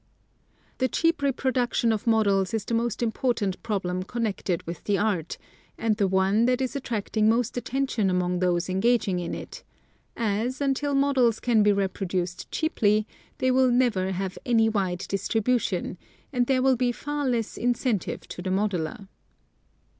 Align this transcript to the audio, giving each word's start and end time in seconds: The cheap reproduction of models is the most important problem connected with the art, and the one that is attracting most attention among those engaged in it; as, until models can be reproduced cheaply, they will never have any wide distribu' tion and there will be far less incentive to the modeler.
The 0.79 0.87
cheap 0.87 1.21
reproduction 1.21 1.91
of 1.93 2.07
models 2.07 2.55
is 2.55 2.65
the 2.65 2.73
most 2.73 3.03
important 3.03 3.61
problem 3.61 4.01
connected 4.01 4.63
with 4.65 4.83
the 4.85 4.97
art, 4.97 5.37
and 5.77 5.95
the 5.97 6.07
one 6.07 6.45
that 6.47 6.59
is 6.59 6.75
attracting 6.75 7.29
most 7.29 7.55
attention 7.55 8.09
among 8.09 8.39
those 8.39 8.67
engaged 8.67 9.07
in 9.09 9.35
it; 9.35 9.63
as, 10.17 10.59
until 10.59 10.95
models 10.95 11.39
can 11.39 11.61
be 11.61 11.71
reproduced 11.71 12.49
cheaply, 12.49 13.05
they 13.37 13.51
will 13.51 13.69
never 13.69 14.11
have 14.11 14.39
any 14.43 14.67
wide 14.69 15.01
distribu' 15.01 15.61
tion 15.61 15.99
and 16.33 16.47
there 16.47 16.63
will 16.63 16.75
be 16.77 16.91
far 16.91 17.27
less 17.27 17.55
incentive 17.55 18.27
to 18.29 18.41
the 18.41 18.49
modeler. 18.49 19.07